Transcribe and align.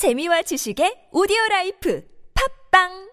재미와 0.00 0.40
지식의 0.48 1.12
오디오 1.12 1.36
라이프. 1.50 2.00
팟빵 2.32 3.09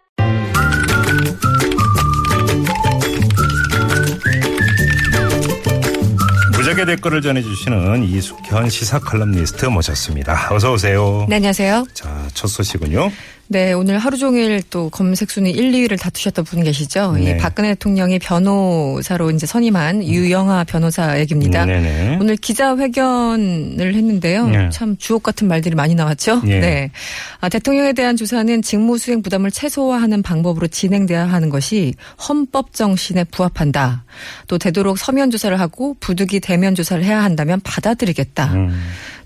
무적의 6.77 6.85
댓글을 6.85 7.24
전해주시는 7.24 8.04
이숙현 8.04 8.70
시사 8.70 9.00
칼럼니스트 9.00 9.66
모셨습니다. 9.66 10.50
어서 10.52 10.73
오세요. 10.73 11.25
네, 11.27 11.38
안녕하세요. 11.38 11.88
자, 11.93 12.27
첫 12.36 12.47
소식은요. 12.47 13.11
네, 13.49 13.71
오늘 13.71 13.97
하루 13.97 14.17
종일 14.17 14.61
또 14.70 14.89
검색 14.89 15.31
순위 15.31 15.52
1, 15.52 15.71
2위를 15.71 15.98
다투셨던 15.98 16.43
분 16.43 16.63
계시죠? 16.63 17.13
네. 17.13 17.31
이 17.31 17.38
박근혜 17.38 17.70
대통령이 17.70 18.20
변호사로 18.20 19.31
이제 19.31 19.45
선임한 19.45 20.03
유영하 20.04 20.65
변호사 20.66 21.17
얘기입니다. 21.17 21.66
네네. 21.66 22.17
오늘 22.20 22.35
기자회견을 22.35 23.95
했는데요. 23.95 24.48
네. 24.48 24.70
참 24.70 24.98
주옥 24.98 25.23
같은 25.23 25.48
말들이 25.48 25.75
많이 25.75 25.95
나왔죠. 25.95 26.41
예. 26.48 26.59
네. 26.59 26.91
아, 27.39 27.48
대통령에 27.48 27.94
대한 27.94 28.17
조사는 28.17 28.62
직무 28.63 28.98
수행 28.98 29.21
부담을 29.21 29.49
최소화하는 29.49 30.23
방법으로 30.23 30.67
진행돼야 30.67 31.25
하는 31.25 31.49
것이 31.49 31.94
헌법 32.27 32.73
정신에 32.73 33.23
부합한다. 33.25 34.03
또 34.48 34.57
되도록 34.57 34.98
서면 34.98 35.31
조사를 35.31 35.57
하고 35.57 35.95
부득이 36.02 36.41
대면 36.41 36.66
조사를 36.76 37.03
해야 37.03 37.23
한다면 37.23 37.59
받아들이겠다. 37.63 38.53
음, 38.53 38.80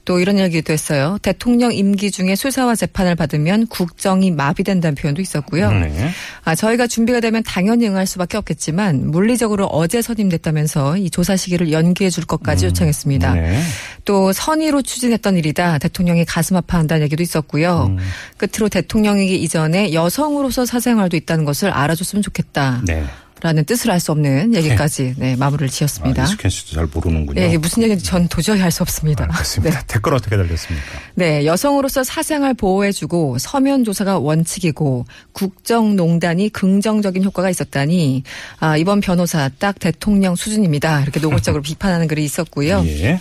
또 0.04 0.20
이런 0.20 0.40
얘기도 0.40 0.74
했어요. 0.74 1.18
대통령 1.22 1.72
임기 1.72 2.10
중에 2.12 2.36
수사와 2.36 2.76
재판을 2.76 3.16
받으면 3.16 3.68
국정이 3.68 4.32
마비된다는 4.32 4.96
표현도 4.96 5.22
있었고요. 5.22 5.72
네. 5.72 6.10
아, 6.44 6.56
저희가 6.56 6.88
준비가 6.88 7.20
되면 7.20 7.44
당연히 7.44 7.88
응할 7.88 8.08
수밖에 8.08 8.38
없겠지만 8.38 9.12
물리적으로 9.12 9.68
어제 9.68 10.02
선임됐다면서 10.02 10.98
이 10.98 11.10
조사 11.12 11.36
시기를 11.36 11.72
연기해 11.72 12.10
줄 12.10 12.26
것까지 12.26 12.66
요청했습니다. 12.66 13.34
네. 13.36 13.62
또 14.04 14.34
선의로 14.34 14.82
추진했던 14.82 15.38
일이다. 15.38 15.78
대통령이 15.78 16.26
가슴 16.26 16.56
아파한다는 16.58 17.04
얘기도 17.04 17.22
있었고요. 17.22 17.88
음. 17.92 17.98
끝으로 18.38 18.70
대통령이기 18.70 19.42
이전에 19.44 19.94
여성으로서 19.94 20.66
사생활도 20.66 21.16
있다는 21.16 21.46
것을 21.46 21.70
알아줬으면 21.70 22.24
좋겠다. 22.24 22.82
네. 22.86 23.06
라는 23.42 23.66
뜻을 23.66 23.90
알 23.90 24.00
수 24.00 24.12
없는 24.12 24.54
얘기까지 24.56 25.16
네, 25.18 25.36
마무리를 25.36 25.68
아, 25.68 25.72
지었습니다. 25.72 26.24
이숙현 26.24 26.50
씨도 26.52 26.76
잘 26.76 26.88
모르는군요. 26.94 27.40
네, 27.42 27.58
무슨 27.58 27.84
얘기인지 27.84 28.06
전 28.06 28.28
도저히 28.28 28.62
알 28.62 28.72
수 28.72 28.84
없습니다. 28.84 29.26
알겠습니다. 29.30 29.82
댓글 29.88 30.14
어떻게 30.14 30.38
달렸습니까? 30.38 30.86
네, 31.16 31.46
여성으로서 31.46 32.04
사생활 32.04 32.54
보호해주고 32.54 33.38
서면 33.40 33.84
조사가 33.84 34.20
원칙이고 34.20 35.06
국정농단이 35.34 36.50
긍정적인 36.50 37.24
효과가 37.24 37.50
있었다니 37.50 38.24
아, 38.60 38.78
이번 38.78 39.02
변호사 39.02 39.50
딱 39.60 39.80
대통령 39.80 40.36
수준입니다. 40.36 41.02
이렇게 41.02 41.20
노골적으로 41.20 41.62
비판하는 41.64 42.08
글이 42.08 42.24
있었고요. 42.24 42.84
예. 42.86 43.20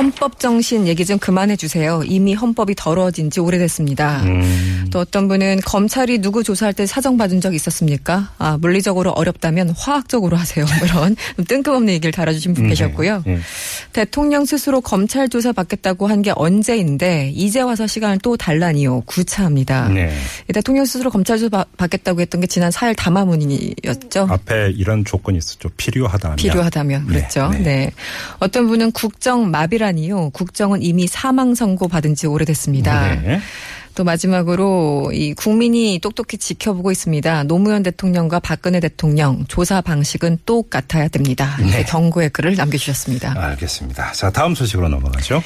헌법 0.00 0.38
정신 0.40 0.86
얘기 0.86 1.04
좀 1.04 1.18
그만해 1.18 1.56
주세요. 1.56 2.02
이미 2.06 2.32
헌법이 2.32 2.74
더러워진 2.74 3.30
지 3.30 3.38
오래됐습니다. 3.40 4.22
음, 4.22 4.88
또 4.90 4.98
어떤 5.00 5.28
분은 5.28 5.60
검찰이 5.66 6.20
누구 6.20 6.42
조사할 6.42 6.72
때 6.72 6.86
사정 6.86 7.18
받은 7.18 7.42
적 7.42 7.54
있었습니까? 7.54 8.30
아, 8.38 8.56
물리적으로 8.58 9.10
어렵다면 9.10 9.70
화학적으로 9.76 10.38
하세요. 10.38 10.64
뭐 10.78 10.86
이런 10.86 11.16
좀 11.36 11.44
뜬금없는 11.44 11.92
얘기를 11.92 12.12
달아주신 12.12 12.54
분 12.54 12.64
음, 12.64 12.68
계셨고요. 12.70 13.22
네. 13.26 13.34
예. 13.34 13.40
대통령 13.92 14.46
스스로 14.46 14.80
검찰 14.80 15.28
조사 15.28 15.52
받겠다고 15.52 16.06
한 16.06 16.20
게 16.20 16.32
언제인데 16.36 17.30
이제 17.34 17.60
와서 17.62 17.86
시간을 17.86 18.18
또 18.22 18.36
달라니요. 18.36 19.02
구차합니다. 19.06 19.88
네. 19.88 20.14
이 20.48 20.52
대통령 20.52 20.84
스스로 20.84 21.10
검찰 21.10 21.38
조사 21.38 21.48
받- 21.50 21.76
받겠다고 21.78 22.20
했던 22.20 22.40
게 22.42 22.46
지난 22.46 22.70
4일 22.70 22.94
담화문이었죠. 22.96 24.28
앞에 24.30 24.70
이런 24.76 25.04
조건이 25.04 25.38
있었죠. 25.38 25.68
필요하다면. 25.78 26.36
필요하다면 26.36 27.06
네, 27.06 27.12
그랬죠. 27.14 27.48
네. 27.52 27.58
네. 27.60 27.90
어떤 28.38 28.66
분은 28.68 28.92
국정 28.92 29.50
마비라 29.50 29.89
니요. 29.92 30.30
국정은 30.30 30.82
이미 30.82 31.06
사망 31.06 31.54
선고 31.54 31.88
받은 31.88 32.14
지 32.14 32.26
오래됐습니다. 32.26 33.14
네. 33.16 33.40
또 33.94 34.04
마지막으로 34.04 35.10
이 35.12 35.34
국민이 35.34 35.98
똑똑히 36.00 36.38
지켜보고 36.38 36.90
있습니다. 36.90 37.44
노무현 37.44 37.82
대통령과 37.82 38.40
박근혜 38.40 38.80
대통령 38.80 39.44
조사 39.48 39.80
방식은 39.80 40.38
똑같아야 40.46 41.08
됩니다. 41.08 41.56
네. 41.58 41.84
경고의 41.84 42.30
글을 42.30 42.56
남겨주셨습니다. 42.56 43.34
알겠습니다. 43.36 44.12
자, 44.12 44.30
다음 44.30 44.54
소식으로 44.54 44.88
넘어가죠. 44.88 45.42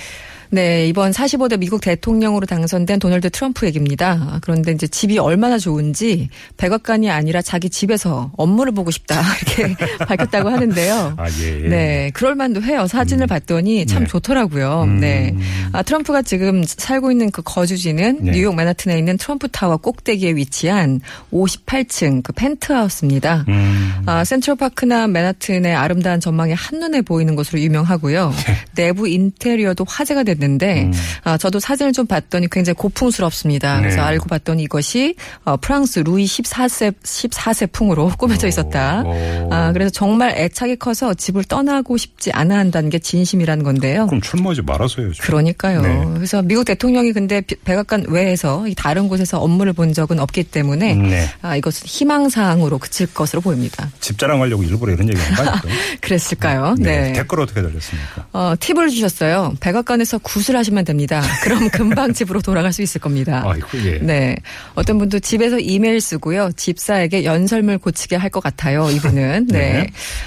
네, 0.50 0.86
이번 0.88 1.12
45대 1.12 1.58
미국 1.58 1.80
대통령으로 1.80 2.46
당선된 2.46 2.98
도널드 2.98 3.30
트럼프 3.30 3.66
얘기입니다. 3.66 4.38
그런데 4.42 4.72
이제 4.72 4.86
집이 4.86 5.18
얼마나 5.18 5.58
좋은지 5.58 6.28
백악관이 6.56 7.10
아니라 7.10 7.42
자기 7.42 7.70
집에서 7.70 8.30
업무를 8.36 8.72
보고 8.72 8.90
싶다 8.90 9.20
이렇게 9.56 9.74
밝혔다고 10.04 10.48
하는데요. 10.48 11.14
아, 11.16 11.26
예. 11.40 11.68
네, 11.68 12.10
그럴 12.14 12.34
만도 12.34 12.62
해요. 12.62 12.86
사진을 12.86 13.26
봤더니 13.26 13.86
참 13.86 14.04
네. 14.04 14.08
좋더라고요. 14.08 14.82
음. 14.84 15.00
네. 15.00 15.34
아, 15.72 15.82
트럼프가 15.82 16.22
지금 16.22 16.62
살고 16.64 17.10
있는 17.10 17.30
그 17.30 17.42
거주지는 17.42 18.18
네. 18.22 18.32
뉴욕 18.32 18.54
맨하튼에 18.54 18.98
있는 18.98 19.16
트럼프 19.16 19.48
타워 19.48 19.76
꼭대기에 19.76 20.36
위치한 20.36 21.00
58층 21.32 22.22
그 22.22 22.32
펜트하우스입니다. 22.32 23.44
음, 23.48 24.02
아, 24.06 24.24
센트럴파크나 24.24 25.08
맨하튼의 25.08 25.74
아름다운 25.74 26.20
전망이 26.20 26.52
한눈에 26.52 27.02
보이는 27.02 27.34
것으로 27.34 27.60
유명하고요. 27.60 28.32
내부 28.74 29.08
인테리어도 29.08 29.84
화제가 29.88 30.22
됐는데 30.34 30.74
네. 30.74 30.82
음. 30.84 30.92
아, 31.24 31.36
저도 31.38 31.60
사진을 31.60 31.92
좀 31.92 32.06
봤더니 32.06 32.48
굉장히 32.50 32.74
고풍스럽습니다. 32.76 33.78
그래서 33.80 33.96
네. 33.96 34.02
알고 34.02 34.26
봤더니 34.28 34.62
이것이 34.64 35.14
어, 35.44 35.56
프랑스 35.56 36.00
루이 36.00 36.24
14세 36.24 36.94
14세 37.02 37.70
풍으로 37.72 38.08
꾸며져 38.18 38.48
있었다. 38.48 39.02
오. 39.04 39.48
아, 39.52 39.72
그래서 39.72 39.90
정말 39.90 40.34
애착이 40.36 40.76
커서 40.76 41.14
집을 41.14 41.44
떠나고 41.44 41.96
싶지 41.96 42.32
않아 42.32 42.56
한다는 42.58 42.90
게 42.90 42.98
진심이라는 42.98 43.64
건데요. 43.64 44.06
그럼 44.06 44.20
출마하지 44.20 44.62
말아서요. 44.62 45.12
지금. 45.12 45.26
그러니까요. 45.26 45.82
네. 45.82 46.04
그래서 46.14 46.42
미국 46.42 46.64
대통령이 46.64 47.12
근데 47.12 47.40
비- 47.40 47.56
백악관 47.56 48.06
외에서 48.08 48.66
이 48.68 48.74
다른 48.74 49.08
곳에서 49.08 49.38
업무를 49.40 49.72
본 49.72 49.92
적은 49.92 50.18
없기 50.18 50.44
때문에 50.44 50.94
네. 50.94 51.28
아, 51.42 51.56
이것은 51.56 51.86
희망 51.86 52.28
사항으로 52.28 52.78
그칠 52.78 53.06
것으로 53.12 53.40
보입니다. 53.40 53.90
집 54.00 54.18
자랑하려고 54.18 54.62
일부러 54.62 54.92
이런 54.92 55.08
얘기 55.08 55.20
한 55.20 55.34
거 55.34 55.50
아닐까요? 55.50 55.72
그랬을까요? 56.00 56.74
네. 56.78 57.00
네. 57.00 57.12
댓글 57.12 57.40
어떻게 57.40 57.62
달렸습니까? 57.62 58.26
어, 58.32 58.54
팁을 58.58 58.88
주셨어요. 58.90 59.54
백악관에서 59.60 60.18
구슬하시면 60.24 60.84
됩니다. 60.84 61.22
그럼 61.42 61.68
금방 61.72 62.12
집으로 62.12 62.42
돌아갈 62.42 62.72
수 62.72 62.82
있을 62.82 63.00
겁니다. 63.00 63.42
아이고, 63.46 63.68
예. 63.84 63.98
네. 63.98 64.36
어떤 64.74 64.98
분도 64.98 65.20
집에서 65.20 65.58
이메일 65.58 66.00
쓰고요. 66.00 66.50
집사에게 66.56 67.24
연설물 67.24 67.78
고치게 67.78 68.16
할 68.16 68.34
것 68.34 68.42
같아요. 68.42 68.90
이분은. 68.90 69.46
네. 69.52 69.72
네. 69.72 69.86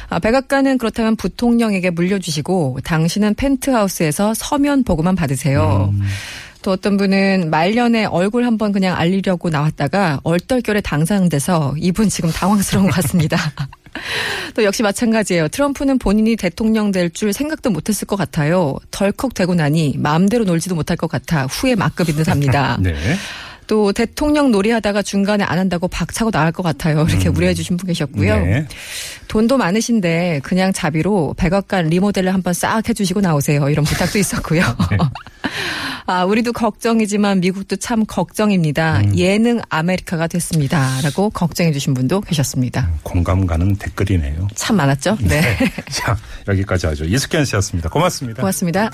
아, 0.10 0.20
백악관은 0.20 0.78
그렇다면 0.78 1.18
부통령에게 1.18 1.90
물려주시고 1.90 2.80
당신은 2.86 3.34
펜트하우스에서 3.36 4.34
서면 4.34 4.84
보고만 4.86 5.16
받으세요. 5.16 5.94
음. 5.94 6.02
또 6.62 6.72
어떤 6.72 6.98
분은 6.98 7.50
말년에 7.50 8.06
얼굴 8.06 8.46
한번 8.46 8.72
그냥 8.72 8.98
알리려고 8.98 9.50
나왔다가 9.50 10.20
얼떨결에 10.24 10.82
당상돼서 10.82 11.74
이분 11.78 12.10
지금 12.10 12.30
당황스러운 12.32 12.88
것 12.88 12.96
같습니다. 12.96 13.38
또 14.56 14.64
역시 14.64 14.84
마찬가지예요. 14.84 15.48
트럼프는 15.50 16.00
본인이 16.00 16.36
대통령 16.36 16.92
될 16.92 17.08
줄 17.18 17.34
생각도 17.34 17.70
못했을 17.72 18.06
것 18.06 18.16
같아요. 18.16 18.76
덜컥 18.92 19.34
되고 19.34 19.56
나니 19.56 19.96
마음대로 19.98 20.44
놀지도 20.44 20.76
못할 20.76 20.98
것 20.98 21.10
같아 21.10 21.46
후회 21.46 21.74
막급인 21.74 22.16
듯합니다. 22.18 22.78
네. 22.84 22.96
또 23.68 23.92
대통령 23.92 24.52
놀이하다가 24.52 25.02
중간에 25.02 25.44
안 25.44 25.60
한다고 25.60 25.88
박차고 25.88 26.32
나갈 26.32 26.52
것 26.52 26.64
같아요. 26.64 27.06
이렇게 27.10 27.30
우려해 27.30 27.54
주신 27.54 27.78
분 27.78 27.88
계셨고요. 27.88 28.34
음. 28.34 28.44
네. 28.50 28.68
돈도 29.28 29.58
많으신데 29.58 30.40
그냥 30.44 30.72
자비로 30.74 31.36
백악관 31.38 31.88
리모델을 31.88 32.34
한번 32.34 32.54
싹 32.54 32.88
해주시고 32.88 33.22
나오세요. 33.22 33.70
이런 33.70 33.84
부탁도 33.86 34.18
있었고요. 34.18 34.62
네. 34.92 34.98
아, 36.10 36.24
우리도 36.24 36.54
걱정이지만 36.54 37.42
미국도 37.42 37.76
참 37.76 38.06
걱정입니다. 38.06 39.02
음. 39.02 39.18
예능 39.18 39.60
아메리카가 39.68 40.28
됐습니다. 40.28 41.02
라고 41.02 41.30
걱정해 41.30 41.74
주신 41.74 41.94
분도 41.94 42.22
계셨습니다. 42.22 42.90
공감 43.04 43.46
가는 43.46 43.76
댓글이네요. 43.76 44.48
참 44.56 44.78
많았죠? 44.78 45.18
네. 45.20 45.42
자, 45.92 46.16
여기까지 46.48 46.88
하죠. 46.88 47.04
이숙현 47.04 47.44
씨였습니다. 47.44 47.90
고맙습니다. 47.90 48.42
고맙습니다. 48.42 48.90